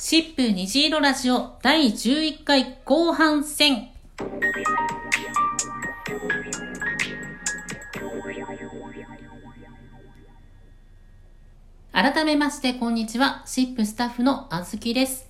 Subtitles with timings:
[0.00, 3.88] シップ虹色ラジオ第11回後半戦。
[11.90, 13.42] 改めましてこんにちは。
[13.44, 15.28] シップスタッフのあずきです。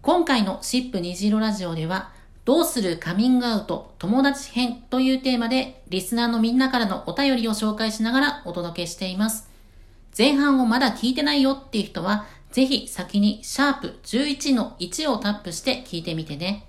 [0.00, 2.10] 今回のシップ虹色ラジオでは、
[2.46, 9.50] どうするカミングアウト友達編というテーマで、リスナーのみんなからのお便りを紹介しながらお届けしています。
[10.16, 16.66] 前半をまだ聞いてないよっていう人は、ぜひ先にシャープ11の1をタップして聞いてみてね。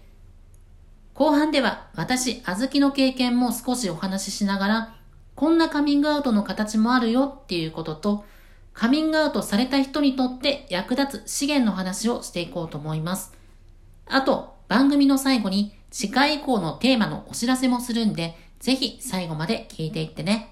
[1.13, 4.95] 後半では私、あずきの経験も少しお話ししながら、
[5.35, 8.25] こんなカミングアウトの形もあるよっていうことと、
[8.73, 13.33] カミングアウトされた人にとって役立つ資源の話をしていこうと思います。
[14.07, 20.50] あと、番組の最後に次回以降のテーマのお知らせもするんで、ぜひ最後まで聞いていってね。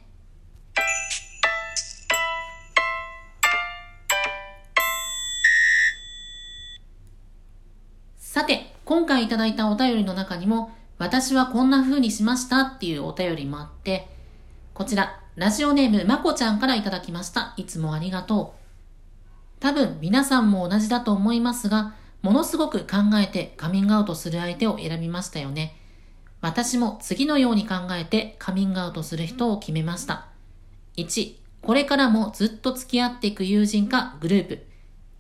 [9.00, 14.10] 今回いただいたお便りの中にも、私はこんな風にしましたっていうお便りもあって、
[14.74, 17.54] こちら、ラジオネームまこちゃんからいただきました。
[17.56, 19.62] いつもありがとう。
[19.62, 25.78] 多分皆さんも同じだと思いますが、ものすごく考えてカミングアウトする相手を選びましたよね。
[26.42, 30.28] 私も次のように考えてカミングアウトする人を決めました。
[30.98, 34.68] 1、これからもずっと付き合っていく友人かグループ。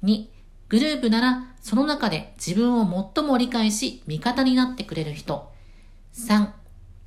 [0.03, 0.25] 2、
[0.67, 5.51] グループならその中で自分を最も理解し味方になってくれる人。
[6.13, 6.49] 3、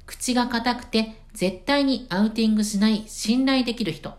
[0.06, 4.14] 口が硬くて絶対にアウティングしない信頼できる人。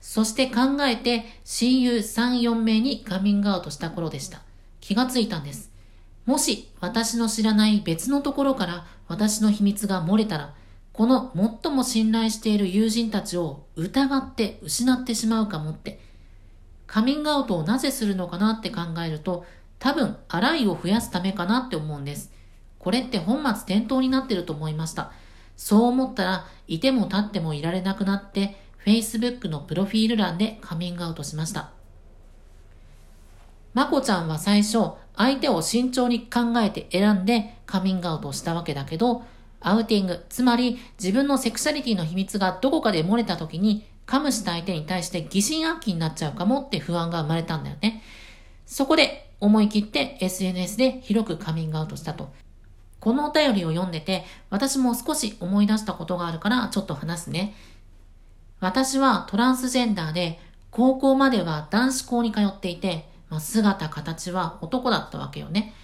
[0.00, 4.42] そして考えて親友3、4名にカミングアウトした頃でした。
[4.80, 5.72] 気がついたんです。
[6.26, 10.54] もし私の知らない別のところから私の秘密が漏れたら、
[10.92, 11.32] この
[11.62, 16.00] 最も信頼している友人たちを疑って失ってしまうかもって
[16.94, 19.44] カミングアウトをなぜするのかなって考えると、
[19.80, 22.32] 多分、洗いを増やすためかなって思うんです。
[22.78, 25.10] これって本末転倒になってると思いました。
[25.56, 31.72] そう思ったら、いても立ってもいられなくなって、Facebook のプロフィール欄でカミングアウトしました。
[33.72, 39.24] まこちゃんは最初、相手を慎重に考えて選んでカミングアウトしたわけだけど、
[39.58, 48.02] アウティング、つまり自分のセクシャリティの秘密がどこかで漏れた時にかむした相手に対して疑心暗鬼になっちゃうかもって不安が生まれたんだよね。
[48.66, 52.32] そこで思い切って SNS で広くカミングアウトしたと。
[53.00, 57.54] このお便りを読んでて、私も少し思い出したことがあるからちょっと話すね。
[58.60, 60.40] 私はトランスジェンダーで、
[60.70, 65.74] 高校までは男子校に通っていて、まあ、姿形は男だったわけよね。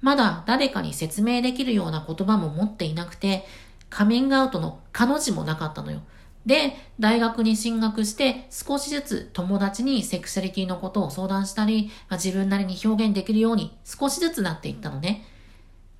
[0.00, 3.44] まだ誰かに説明できるような言葉も持っていなくて、
[3.90, 6.02] カミングアウトの彼女もなかったのよ。
[6.46, 15.24] で、大学に進学して少しずつ友達にセクシャリティのことを相談したり、まあ、自分なりに表現できるように少しずつなっていったのね。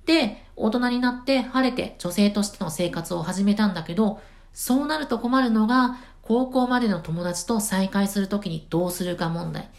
[0.05, 4.21] で、大人になって晴れて女性としての生活を始めたんだけど、
[4.53, 9.69] そうなると困るのが、高校までの友達と再会するときにどうするか問題。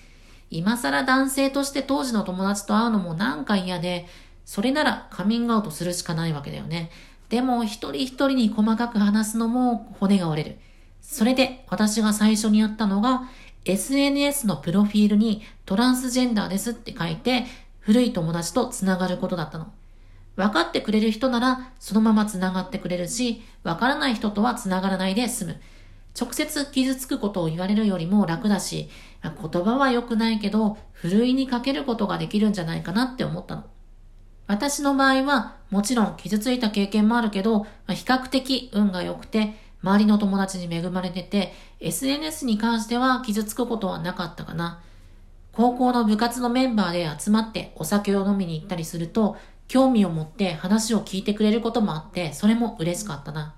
[0.50, 4.06] 今更男性として当時の友達と会うのもなんか嫌で、
[4.44, 6.90] それならカミングアウトするしかないわけだよね。
[7.28, 10.58] でも一人一人に細かく話すのも骨が折れる。
[11.00, 13.28] それで私が最初にやったのが
[13.64, 17.44] SNS のプロフィールにトランスジェンダーですって書いて
[17.80, 19.72] 古い友達と繋がることだったの。
[20.36, 25.60] 分かってくれる人ならそのまま繋がってくれるし、分からない人とは繋がらないで済む。
[26.18, 28.88] 直接傷つくことを言われるよりも楽だし、
[29.22, 33.64] 言葉は良くないけど、ふるいにかけることができるんじゃないかなって思ったの。
[34.46, 44.80] 私の場合は、もちろん傷ついた経験もあるけど、まあ、比較的運が良くて、周りの友達に恵まれてて、SNS に関しては傷つくことはなかったかな。
[45.52, 49.36] 高校の部活のメンバーで集まってお酒を飲みに行ったりすると、
[49.68, 53.54] 興味を持って話を聞いてくれることもあって、それも嬉しかったな。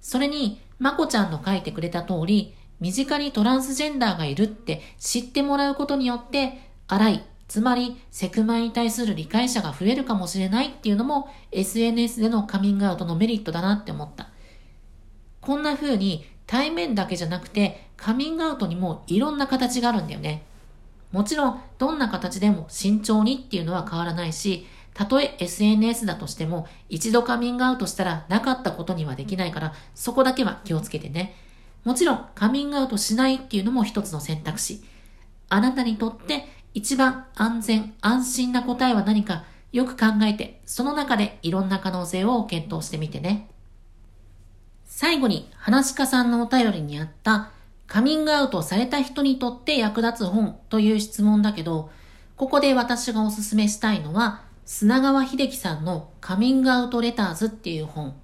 [0.00, 14.28] それに、まこちゃんの書いてくれた通り、身近にトランスジェンダーがいるって知ってもらうことによって、荒いつまり、セクマイに対する理解者が増えるかもしれないっていうのも SNS でのカミングアウトのメリットだなって思った。
[15.40, 20.44] こんな風に対面だけじゃなくてカミングアウトにもいろんな形があるんだよね。
[21.10, 24.64] もちろん、どんな形でも慎重にっていうのは変わらないし、
[24.94, 31.34] たとえ SNS だとしても一度カミングアウトしたらなかったことにはできないからそこだけは気をつけてね。
[31.82, 34.84] もちろんカミングアウトしないっていうのも一つの選択肢。
[35.48, 43.48] あなたにとって一番安全、安心な答えは何かよく考えて、その中でいろんな可能性を検討してみてね。
[44.84, 47.50] 最後に、話し家さんのお便りにあった、
[47.86, 51.90] カミングアウトされた人にとって役立つ本という質問だけど、
[52.36, 58.14] ここで私がおすすめしたいのは、砂川秀樹さんのカミングアウトレターズっていう本。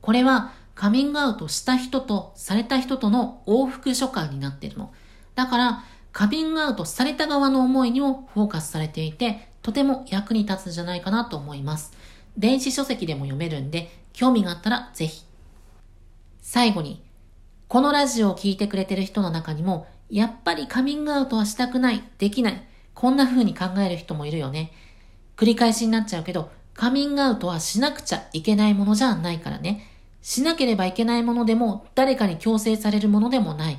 [0.00, 4.92] これはカミングアウトした人とされた人との往復書簡になってるの。
[5.34, 5.84] だから、
[6.14, 11.92] カミングアウトされた側の思いにもフォーカスされていて、とても役に立つんじゃないかなと思います。
[12.38, 15.24] 電子書籍でも読めるんで、興味があったらぜひ。
[16.40, 17.02] 最後に、
[17.66, 22.62] このラジオを聴いてくれてる人の中にも、やっぱりカミングアウトはしたくない、できない、
[22.94, 24.70] こんな風に考える人もいるよね。
[25.36, 29.90] 繰り返しになっちゃうけど、カミングアウトはしなくちゃいけないものじゃないからね。
[30.22, 33.78] しなければいけないものでも、誰かに強制されるものでもない。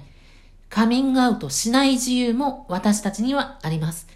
[0.75, 4.09] カミングアウトしない自由も私たちにはあります。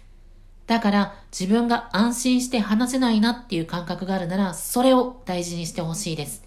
[0.66, 6.44] だから自分が安心して話せないなっていう感覚があるなら、それを大事にしてほしいです。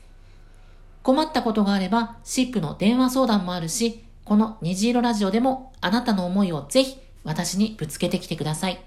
[1.02, 8.86] 困ったことがあれば、シップの電話相談もあるし、この虹色ラジオでもあなたの思いをぜひ私にぶつけてきてください。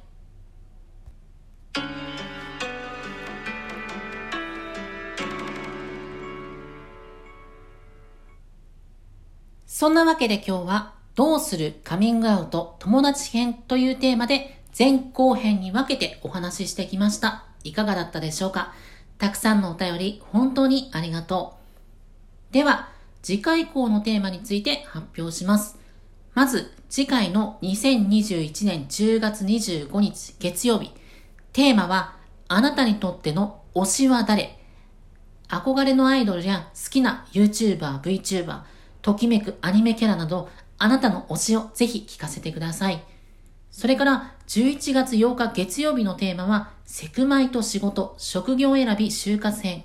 [9.66, 17.46] そんなわけで今日はどうするカミングアウト友達編というテーマで前後編に分けてお話ししてきました。
[17.64, 18.74] いかがだったでしょうか？
[19.16, 21.56] たくさんのお便り本当にありがと
[22.50, 22.52] う。
[22.52, 22.90] では、
[23.22, 25.78] 次回以降のテーマについて発表します。
[26.34, 30.92] まず、次回の2021年10月25日月曜日。
[31.54, 32.14] テーマは、
[32.48, 34.58] あなたにとっての推しは誰？
[35.48, 38.60] 憧れのアイドルや好きな YouTuber、VTuber、
[39.00, 43.02] ときめくアニメキャラなど、あなたの推しをぜひ聞かせてください。
[43.70, 49.84] それから11月8日月曜日のテーマは、セクマイと仕事、職業選び、就活編。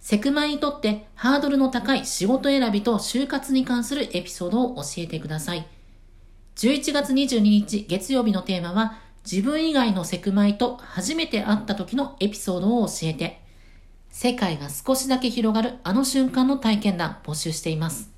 [0.00, 5.66] セクマイにとってハードルの高い仕事選びと就活に関するエピソードを教えてください。
[6.56, 8.98] 11月22日月曜日のテーマは、
[9.30, 13.42] 自分以外のセクマイと初めて会った時のエピソードを教えて、
[14.10, 18.17] 世界が少しだけ広がるあの瞬間の体験談募集しています。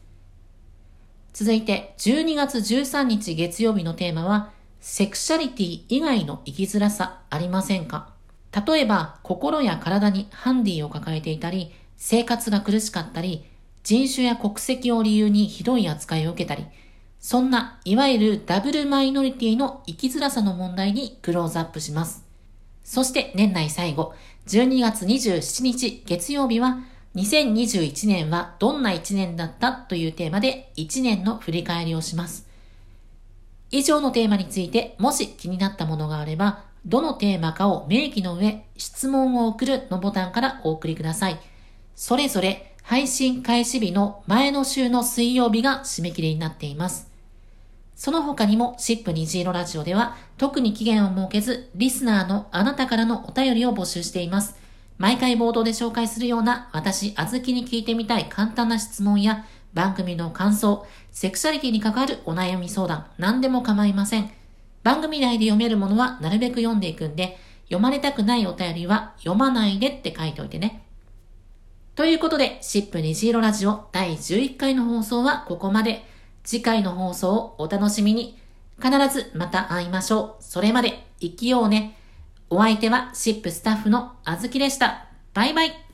[1.32, 4.50] 続いて、12月13日月曜日のテーマは、
[4.81, 8.09] セクシャリティ以外の生きづらさありませんか？
[8.67, 13.44] 例えば、心や体にハンディを抱えていたり、生活が苦しかったり、
[13.85, 16.67] 人種や国籍を理由にひどい扱いを受けたり、
[17.21, 22.25] そんな、いわゆるダブルマイノリティの生きづらさの問題にクローズアップします。
[22.83, 24.15] そして年内最後、
[24.49, 26.81] 12月27日月曜日は、
[27.17, 32.47] 2021年はどんな1年だったというテーマで1年の振り返りをします。
[33.73, 41.41] 以上のテーマについてもし気になったものがあれば、どのテーマかを明記の上、質問を送るのボタンからお送りください。
[41.95, 47.11] それぞれ配信開始日の前の週の水曜日が締め切りになっています。
[47.95, 54.60] その他にも、シップ虹色ラジオでは、特に期限を設けず、リスナーのあなたからのお便りを募集しています。
[55.00, 64.31] 毎回冒頭で紹介するような私、あずきに聞いてみたい簡単な質問や番組の感想、セクシャリティに関わるお悩み相談、何でも構いません。
[64.82, 70.82] 番組内で読めるものはなるべく読んでいくんで、読まれたくないお便りは読まないでって書いておいてね。
[71.94, 76.05] ということで、シップ虹色ラジオ第11回の放送はここまで。
[76.44, 78.38] 次回の放送をお楽しみに。
[78.82, 80.43] 必ずまた会いましょう。
[80.43, 81.97] それまで生きようね。
[82.52, 85.07] お相手はシップスタッフのあずきでした。
[85.35, 85.89] バイバイ。